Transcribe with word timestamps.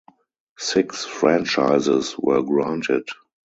Six 0.57 1.05
franchises 1.05 2.15
were 2.17 2.41
granted. 2.41 3.05